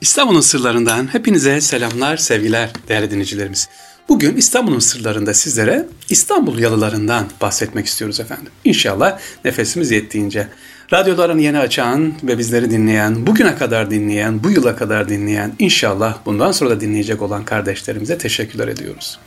[0.00, 3.68] İstanbul'un sırlarından hepinize selamlar, sevgiler değerli dinleyicilerimiz.
[4.08, 8.52] Bugün İstanbul'un sırlarında sizlere İstanbul yalılarından bahsetmek istiyoruz efendim.
[8.64, 10.48] İnşallah nefesimiz yettiğince.
[10.92, 16.52] Radyolarını yeni açan ve bizleri dinleyen, bugüne kadar dinleyen, bu yıla kadar dinleyen, inşallah bundan
[16.52, 19.18] sonra da dinleyecek olan kardeşlerimize teşekkürler ediyoruz.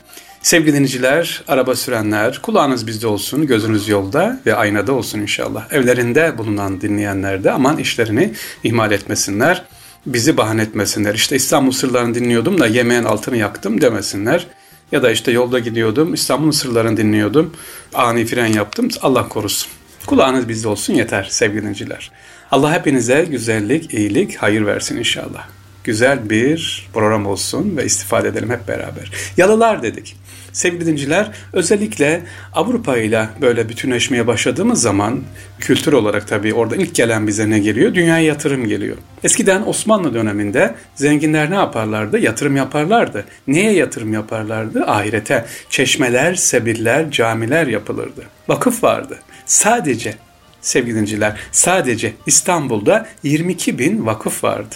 [0.41, 5.73] Sevgili dinleyiciler, araba sürenler, kulağınız bizde olsun, gözünüz yolda ve aynada olsun inşallah.
[5.73, 8.33] Evlerinde bulunan dinleyenler de aman işlerini
[8.63, 9.65] ihmal etmesinler
[10.13, 11.13] bizi bahane etmesinler.
[11.13, 14.47] İşte İstanbul sırlarını dinliyordum da yemeğin altını yaktım demesinler.
[14.91, 17.53] Ya da işte yolda gidiyordum, İstanbul'un sırlarını dinliyordum,
[17.93, 19.71] ani fren yaptım, Allah korusun.
[20.05, 22.11] Kulağınız bizde olsun yeter sevgili dinleyiciler.
[22.51, 25.58] Allah hepinize güzellik, iyilik, hayır versin inşallah.
[25.89, 29.11] Güzel bir program olsun ve istifade edelim hep beraber.
[29.37, 30.15] Yalılar dedik.
[30.53, 32.21] Sevgili dinciler özellikle
[32.53, 35.23] Avrupa ile böyle bütünleşmeye başladığımız zaman
[35.59, 37.93] kültür olarak tabii orada ilk gelen bize ne geliyor?
[37.93, 38.97] Dünyaya yatırım geliyor.
[39.23, 42.19] Eskiden Osmanlı döneminde zenginler ne yaparlardı?
[42.19, 43.25] Yatırım yaparlardı.
[43.47, 44.83] Neye yatırım yaparlardı?
[44.85, 45.45] Ahirete.
[45.69, 48.23] Çeşmeler, sebiller, camiler yapılırdı.
[48.47, 49.19] Vakıf vardı.
[49.45, 50.13] Sadece
[50.61, 54.75] sevgili dinciler sadece İstanbul'da 22 bin vakıf vardı.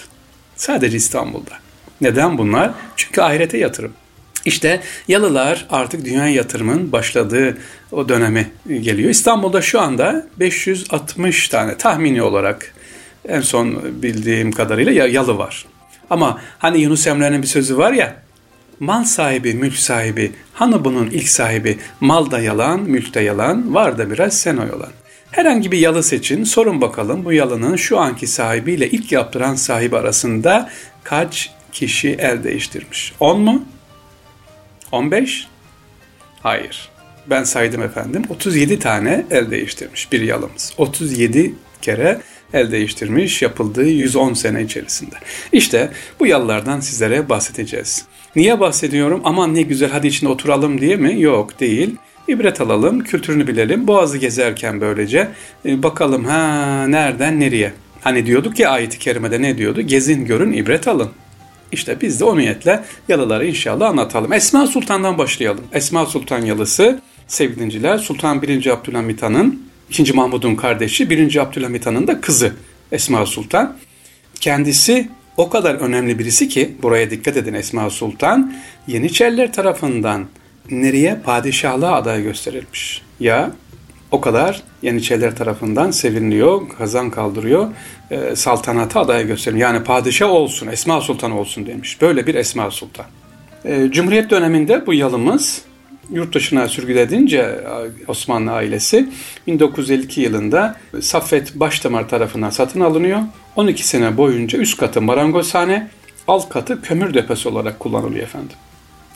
[0.56, 1.52] Sadece İstanbul'da.
[2.02, 2.72] Neden bunlar?
[2.96, 3.94] Çünkü ahirete yatırım.
[4.46, 7.58] İşte Yalılar artık dünya yatırımın başladığı
[7.92, 9.10] o dönemi geliyor.
[9.10, 12.74] İstanbul'da şu anda 560 tane tahmini olarak
[13.28, 15.66] en son bildiğim kadarıyla yalı var.
[16.10, 18.16] Ama hani Yunus Emre'nin bir sözü var ya,
[18.80, 23.98] mal sahibi, mülk sahibi, hani bunun ilk sahibi, mal da yalan, mülk de yalan, var
[23.98, 24.92] da biraz sen o yalan.
[25.34, 30.70] Herhangi bir yalı seçin, sorun bakalım bu yalının şu anki sahibiyle ilk yaptıran sahibi arasında
[31.04, 33.14] kaç kişi el değiştirmiş?
[33.20, 33.66] 10 mu?
[34.92, 35.48] 15?
[36.42, 36.90] Hayır.
[37.28, 38.24] Ben saydım efendim.
[38.30, 40.74] 37 tane el değiştirmiş bir yalımız.
[40.78, 42.22] 37 kere
[42.54, 45.16] el değiştirmiş yapıldığı 110 sene içerisinde.
[45.52, 48.06] İşte bu yalılardan sizlere bahsedeceğiz.
[48.36, 49.22] Niye bahsediyorum?
[49.24, 51.22] Aman ne güzel hadi içinde oturalım diye mi?
[51.22, 51.96] Yok değil.
[52.28, 53.88] İbret alalım, kültürünü bilelim.
[53.88, 55.28] Boğazı gezerken böylece
[55.66, 57.74] e, bakalım ha nereden nereye.
[58.02, 59.82] Hani diyorduk ya ayeti kerimede ne diyordu?
[59.82, 61.10] Gezin görün ibret alın.
[61.72, 64.34] İşte biz de o niyetle yalıları inşallah anlatalım.
[64.34, 65.64] Esma Sultan'dan başlayalım.
[65.74, 68.68] Esma Sultan yalısı sevgilinciler Sultan 1.
[68.68, 70.14] Abdülhamit Han'ın 2.
[70.14, 71.36] Mahmud'un kardeşi 1.
[71.36, 72.54] Abdülhamit Han'ın da kızı
[72.92, 73.78] Esma Sultan.
[74.40, 78.54] Kendisi o kadar önemli birisi ki buraya dikkat edin Esma Sultan
[78.88, 80.26] Yeniçeriler tarafından
[80.72, 83.02] nereye padişahlığa aday gösterilmiş.
[83.20, 83.52] Ya
[84.12, 87.68] o kadar Yeniçeriler tarafından seviniliyor, kazan kaldırıyor,
[88.12, 89.70] e, saltanata aday gösteriliyor.
[89.70, 92.02] Yani padişah olsun, Esma Sultan olsun demiş.
[92.02, 93.06] Böyle bir Esma Sultan.
[93.66, 95.62] E, Cumhuriyet döneminde bu yalımız
[96.10, 97.60] yurt dışına sürgüledince
[98.08, 99.10] Osmanlı ailesi
[99.48, 103.20] 1952 yılında Saffet Başdamar tarafından satın alınıyor.
[103.56, 105.88] 12 sene boyunca üst katı marangozhane,
[106.28, 108.58] alt katı kömür deposu olarak kullanılıyor efendim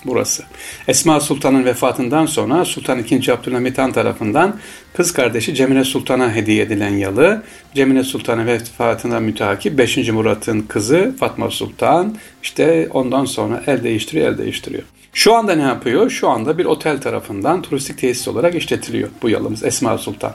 [0.06, 0.44] burası.
[0.88, 3.32] Esma Sultan'ın vefatından sonra Sultan II.
[3.32, 4.60] Abdülhamit Han tarafından
[4.94, 7.44] kız kardeşi Cemile Sultan'a hediye edilen yalı,
[7.76, 9.98] Cemile Sultan'ın vefatına müteakip 5.
[10.10, 14.84] Murat'ın kızı Fatma Sultan işte ondan sonra el değiştiriyor, el değiştiriyor.
[15.14, 16.10] Şu anda ne yapıyor?
[16.10, 20.34] Şu anda bir otel tarafından turistik tesis olarak işletiliyor bu yalımız Esma Sultan.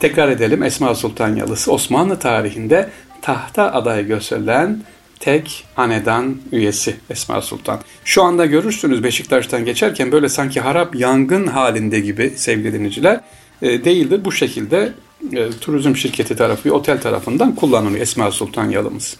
[0.00, 2.90] Tekrar edelim Esma Sultan yalısı Osmanlı tarihinde
[3.22, 4.82] tahta aday gösterilen
[5.20, 7.80] tek hanedan üyesi Esma Sultan.
[8.04, 13.20] Şu anda görürsünüz Beşiktaş'tan geçerken böyle sanki harap yangın halinde gibi sevgili dinleyiciler
[13.62, 14.20] e, değildir.
[14.24, 14.92] Bu şekilde
[15.32, 19.16] e, turizm şirketi tarafı, otel tarafından kullanılıyor Esma Sultan yalımız.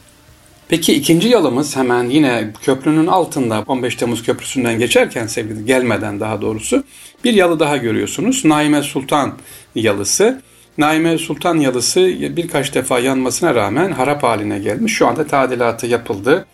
[0.69, 6.85] Peki ikinci yalımız hemen yine köprünün altında 15 Temmuz Köprüsü'nden geçerken sevgili gelmeden daha doğrusu
[7.25, 8.45] bir yalı daha görüyorsunuz.
[8.45, 9.33] Naime Sultan
[9.75, 10.43] yalısı.
[10.79, 12.01] Naime Sultan yalısı
[12.37, 14.93] birkaç defa yanmasına rağmen harap haline gelmiş.
[14.93, 16.47] Şu anda tadilatı yapıldı.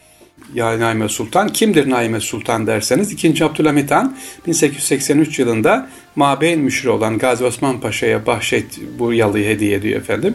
[0.55, 1.49] Ya Naime Sultan.
[1.49, 3.45] Kimdir Naime Sultan derseniz 2.
[3.45, 4.17] Abdülhamit Han
[4.47, 10.35] 1883 yılında Mabeyn müşri olan Gazi Osman Paşa'ya bahşet bu yalıyı hediye ediyor efendim.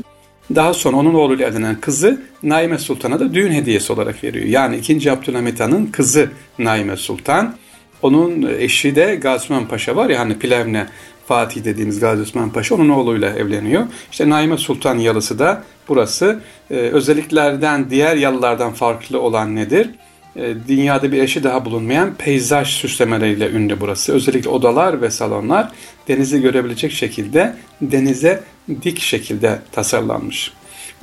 [0.55, 4.45] Daha sonra onun oğluyla evlenen kızı Naime Sultan'a da düğün hediyesi olarak veriyor.
[4.45, 5.11] Yani 2.
[5.11, 6.29] Abdülhamit Han'ın kızı
[6.59, 7.55] Naime Sultan.
[8.01, 10.87] Onun eşi de Gazi Osman Paşa var ya hani Plevne
[11.27, 13.85] Fatih dediğimiz Gazi Osman Paşa onun oğluyla evleniyor.
[14.11, 16.39] İşte Naime Sultan yalısı da burası.
[16.71, 19.89] Ee, özelliklerden diğer yalılardan farklı olan nedir?
[20.35, 24.13] Ee, dünyada bir eşi daha bulunmayan peyzaj süslemeleriyle ünlü burası.
[24.13, 25.71] Özellikle odalar ve salonlar
[26.07, 28.43] denizi görebilecek şekilde denize
[28.81, 30.51] dik şekilde tasarlanmış.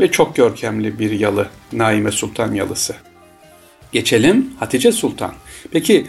[0.00, 2.94] Ve çok görkemli bir yalı Naime Sultan yalısı.
[3.92, 5.32] Geçelim Hatice Sultan.
[5.70, 6.06] Peki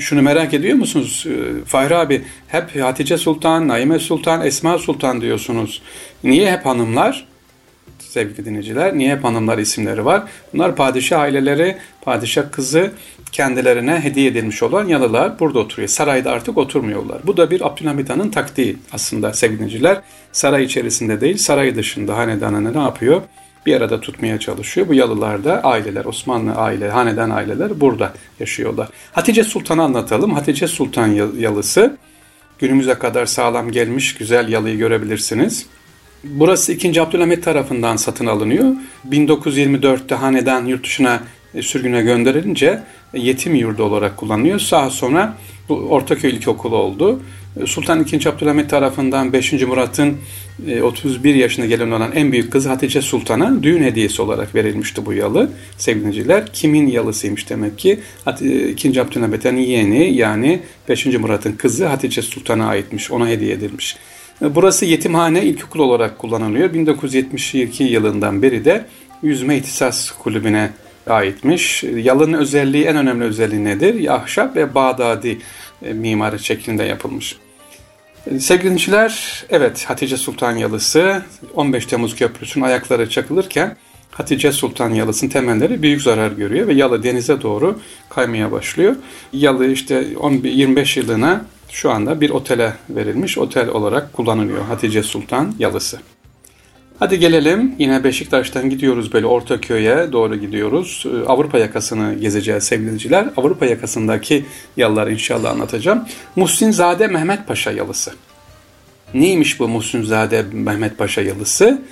[0.00, 1.26] şunu merak ediyor musunuz?
[1.28, 5.82] Ee, Fahri abi hep Hatice Sultan, Naime Sultan, Esma Sultan diyorsunuz.
[6.24, 7.30] Niye hep hanımlar?
[8.10, 8.98] sevgili dinleyiciler.
[8.98, 10.22] Niye hep hanımlar isimleri var?
[10.54, 12.92] Bunlar padişah aileleri, padişah kızı
[13.32, 15.88] kendilerine hediye edilmiş olan yalılar burada oturuyor.
[15.88, 17.18] Sarayda artık oturmuyorlar.
[17.26, 20.00] Bu da bir Abdülhamit Han'ın taktiği aslında sevgili dinleyiciler.
[20.32, 23.22] Saray içerisinde değil, saray dışında hanedanını ne yapıyor?
[23.66, 24.88] Bir arada tutmaya çalışıyor.
[24.88, 28.88] Bu yalılarda aileler, Osmanlı aile, hanedan aileler burada yaşıyorlar.
[29.12, 30.34] Hatice Sultan'ı anlatalım.
[30.34, 31.06] Hatice Sultan
[31.38, 31.96] yalısı
[32.58, 35.66] günümüze kadar sağlam gelmiş güzel yalıyı görebilirsiniz.
[36.24, 37.02] Burası 2.
[37.02, 38.74] Abdülhamit tarafından satın alınıyor.
[39.10, 41.20] 1924'te hanedan yurt dışına
[41.54, 42.82] e, sürgüne gönderilince
[43.14, 44.68] yetim yurdu olarak kullanılıyor.
[44.70, 45.36] Daha sonra
[45.68, 47.22] bu Ortaköy İlkokulu oldu.
[47.66, 48.28] Sultan II.
[48.28, 49.52] Abdülhamit tarafından 5.
[49.52, 50.16] Murat'ın
[50.82, 55.12] 31 e, yaşına gelen olan en büyük kızı Hatice Sultan'a düğün hediyesi olarak verilmişti bu
[55.12, 56.52] yalı sevgiliciler.
[56.52, 58.00] Kimin yalısıymış demek ki?
[58.40, 59.00] II.
[59.00, 61.06] Abdülhamit'in yeğeni yani 5.
[61.06, 63.10] Murat'ın kızı Hatice Sultan'a aitmiş.
[63.10, 63.96] Ona hediye edilmiş.
[64.42, 66.74] E, burası yetimhane ilkokul olarak kullanılıyor.
[66.74, 68.86] 1972 yılından beri de
[69.22, 70.70] Yüzme İhtisas Kulübü'ne
[71.06, 71.84] aitmiş.
[71.84, 74.14] Yalının özelliği, en önemli özelliği nedir?
[74.14, 75.38] Ahşap ve Bağdadi e,
[75.82, 77.36] mimari şeklinde yapılmış.
[78.26, 81.22] E, sevgili dinleyiciler, evet Hatice Sultan Yalısı
[81.54, 83.76] 15 Temmuz Köprüsü'nün ayakları çakılırken
[84.10, 88.96] Hatice Sultan Yalısı'nın temelleri büyük zarar görüyor ve yalı denize doğru kaymaya başlıyor.
[89.32, 90.06] Yalı işte
[90.44, 96.00] 25 yılına şu anda bir otele verilmiş otel olarak kullanılıyor Hatice Sultan Yalısı.
[97.00, 101.06] Hadi gelelim yine Beşiktaş'tan gidiyoruz böyle Ortaköy'e doğru gidiyoruz.
[101.06, 103.26] Ee, Avrupa yakasını gezeceğiz sevgiliciler.
[103.36, 104.44] Avrupa yakasındaki
[104.76, 106.04] yalıları inşallah anlatacağım.
[106.36, 108.12] Muhsinzade Mehmet Paşa yalısı.
[109.14, 111.82] Neymiş bu Muhsinzade Mehmet Paşa yalısı?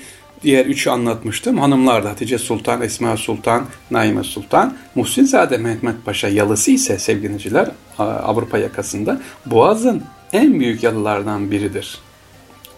[0.43, 1.59] Diğer üçü anlatmıştım.
[1.59, 4.77] Hanımlar da Hatice Sultan, Esma Sultan, Naime Sultan.
[4.95, 10.03] Muhsinzade Mehmet Paşa yalısı ise sevgiliciler Avrupa yakasında Boğaz'ın
[10.33, 11.99] en büyük yalılardan biridir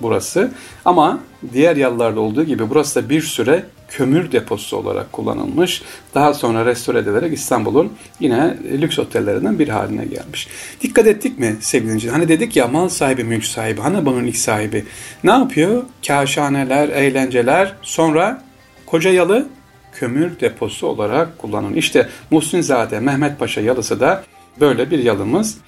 [0.03, 0.51] burası.
[0.85, 1.21] Ama
[1.53, 5.83] diğer yalılarda olduğu gibi burası da bir süre kömür deposu olarak kullanılmış.
[6.15, 10.49] Daha sonra restore edilerek İstanbul'un yine lüks otellerinden bir haline gelmiş.
[10.81, 14.85] Dikkat ettik mi sevgili Hani dedik ya mal sahibi, mülk sahibi, bunun ilk sahibi.
[15.25, 15.83] Ne yapıyor?
[16.07, 18.43] Kaşhaneler, eğlenceler, sonra
[18.87, 19.49] koca yalı
[19.93, 21.79] kömür deposu olarak kullanılıyor.
[21.79, 24.25] İşte Muhsinzade, Mehmet Paşa yalısı da
[24.61, 25.59] böyle bir yalımız.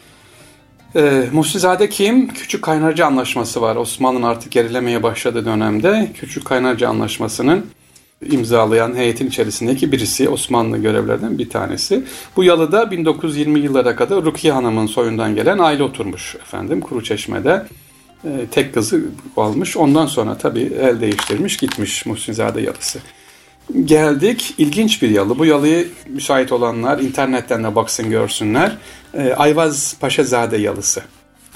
[0.97, 2.29] Ee, Muhsizade kim?
[2.29, 3.77] Küçük Kaynarca Anlaşması var.
[3.77, 7.67] Osmanlı'nın artık gerilemeye başladığı dönemde Küçük Kaynarca Anlaşması'nın
[8.31, 12.05] imzalayan heyetin içerisindeki birisi Osmanlı görevlerden bir tanesi.
[12.37, 17.67] Bu yalıda 1920 yıllara kadar Rukiye Hanım'ın soyundan gelen aile oturmuş efendim Kuruçeşme'de.
[18.25, 19.05] E, tek kızı
[19.37, 19.77] olmuş.
[19.77, 22.99] Ondan sonra tabii el değiştirmiş gitmiş Muhsinzade yalısı.
[23.85, 24.55] Geldik.
[24.59, 25.38] ilginç bir yalı.
[25.38, 28.76] Bu yalıyı müsait olanlar internetten de baksın görsünler.
[29.14, 31.03] Ee, Ayvaz Paşazade yalısı.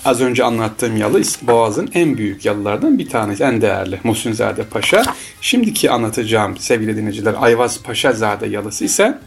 [0.04, 5.02] Az önce anlattığım yalı Boğaz'ın en büyük yalılardan bir tanesi, en değerli Muhsinzade Paşa.
[5.40, 9.18] Şimdiki anlatacağım sevgili dinleyiciler Ayvaz Paşazade yalısı ise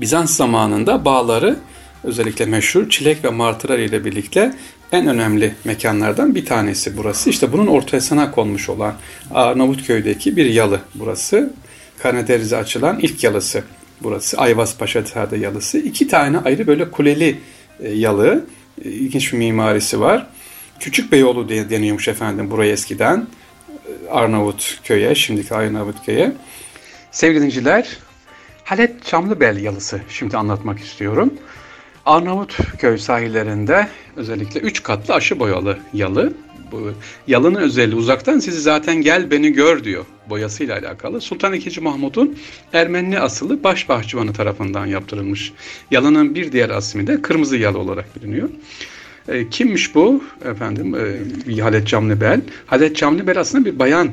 [0.00, 1.56] Bizans zamanında bağları
[2.04, 4.54] özellikle meşhur çilek ve martılar ile birlikte
[4.92, 7.30] en önemli mekanlardan bir tanesi burası.
[7.30, 8.94] İşte bunun ortasına konmuş olan
[9.34, 11.52] Arnavutköy'deki bir yalı burası.
[12.02, 13.64] Karadeniz'e açılan ilk yalısı
[14.02, 14.38] burası.
[14.38, 15.78] Ayvaz Paşa'da yalısı.
[15.78, 17.38] İki tane ayrı böyle kuleli
[17.80, 18.44] e, yalı.
[18.84, 20.26] E, ilginç bir mimarisi var.
[20.80, 23.26] Küçük Beyoğlu diye deniyormuş efendim buraya eskiden.
[23.68, 26.32] E, Arnavut köy'e, şimdiki Arnavut köy'e.
[27.10, 27.88] Sevgili dinleyiciler,
[28.64, 31.34] Halet Çamlıbel yalısı şimdi anlatmak istiyorum.
[32.06, 36.32] Arnavut köy sahillerinde özellikle üç katlı aşı boyalı yalı
[36.72, 36.92] bu
[37.26, 41.20] yalının özelliği uzaktan sizi zaten gel beni gör diyor boyasıyla alakalı.
[41.20, 41.80] Sultan II.
[41.80, 42.38] Mahmud'un
[42.72, 45.52] Ermeni asılı baş bahçıvanı tarafından yaptırılmış.
[45.90, 48.48] Yalının bir diğer asmi de kırmızı yalı olarak biliniyor.
[49.28, 50.24] E, kimmiş bu?
[50.44, 50.96] Efendim
[51.48, 52.40] e, Halet Camnibel.
[52.66, 54.10] Halet Camnibel aslında bir bayan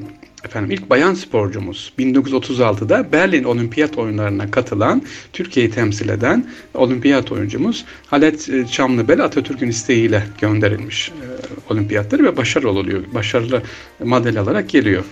[0.47, 5.01] Efendim ilk bayan sporcumuz 1936'da Berlin Olimpiyat oyunlarına katılan,
[5.33, 12.79] Türkiye'yi temsil eden olimpiyat oyuncumuz Halet e, Çamlıbel Atatürk'ün isteğiyle gönderilmiş e, olimpiyatları ve başarılı
[12.79, 13.03] oluyor.
[13.13, 13.61] Başarılı
[14.03, 15.03] madalya alarak geliyor.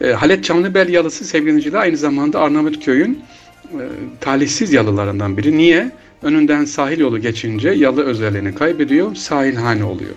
[0.00, 3.24] E, Halet Çamlıbel yalısı sevgili aynı zamanda Arnavutköy'ün
[3.72, 3.84] e,
[4.20, 5.56] talihsiz yalılarından biri.
[5.56, 5.90] Niye?
[6.22, 10.14] Önünden sahil yolu geçince yalı özelliğini kaybediyor, sahilhane oluyor.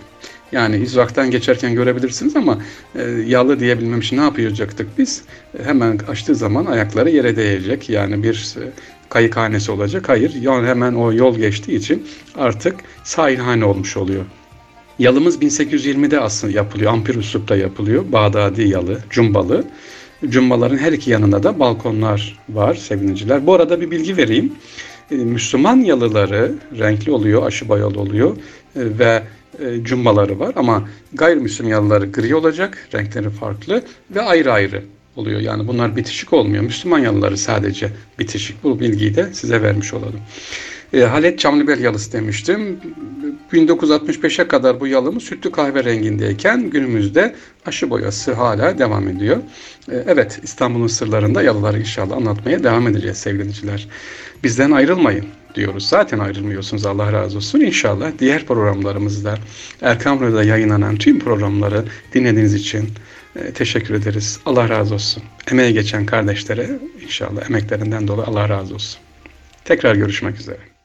[0.52, 2.58] Yani izvaktan geçerken görebilirsiniz ama
[2.94, 5.22] e, yağlı diyebilmem için ne yapacaktık biz?
[5.58, 7.90] E, hemen açtığı zaman ayakları yere değecek.
[7.90, 8.62] Yani bir e,
[9.10, 10.08] kayıkhanesi olacak.
[10.08, 12.74] Hayır, yani hemen o yol geçtiği için artık
[13.04, 14.24] sahilhane olmuş oluyor.
[14.98, 16.92] Yalımız 1820'de aslında yapılıyor.
[16.92, 18.04] Ampir uslupta yapılıyor.
[18.12, 19.64] Bağdadi yalı, cumbalı.
[20.28, 23.46] Cumbaların her iki yanında da balkonlar var sevgiliciler.
[23.46, 24.52] Bu arada bir bilgi vereyim.
[25.10, 28.36] E, Müslüman yalıları renkli oluyor, aşı boyalı oluyor
[28.76, 29.22] e, ve
[29.60, 34.82] e, cumbaları var ama gayrimüslim yalıları gri olacak, renkleri farklı ve ayrı ayrı
[35.16, 35.40] oluyor.
[35.40, 36.62] Yani bunlar bitişik olmuyor.
[36.62, 38.64] Müslüman yalıları sadece bitişik.
[38.64, 40.20] Bu bilgiyi de size vermiş olalım.
[40.96, 42.80] E, Halet Çamlıbel yalısı demiştim.
[43.52, 47.34] 1965'e kadar bu yalımız sütlü kahve rengindeyken günümüzde
[47.66, 49.36] aşı boyası hala devam ediyor.
[49.92, 53.88] E, evet İstanbul'un sırlarında yalıları inşallah anlatmaya devam edeceğiz sevgiliciler.
[54.44, 55.24] Bizden ayrılmayın
[55.54, 55.88] diyoruz.
[55.88, 57.60] Zaten ayrılmıyorsunuz Allah razı olsun.
[57.60, 59.38] İnşallah diğer programlarımızda
[59.82, 61.84] Erkam Radyo'da yayınlanan tüm programları
[62.14, 62.88] dinlediğiniz için
[63.36, 64.40] e, teşekkür ederiz.
[64.46, 65.22] Allah razı olsun.
[65.50, 66.70] Emeğe geçen kardeşlere
[67.04, 69.00] inşallah emeklerinden dolayı Allah razı olsun.
[69.64, 70.75] Tekrar görüşmek üzere.